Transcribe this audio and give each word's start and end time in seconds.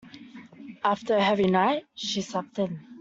After 0.83 1.15
a 1.15 1.21
heavy 1.23 1.45
night, 1.45 1.83
she 1.93 2.23
slept 2.23 2.57
in. 2.57 2.79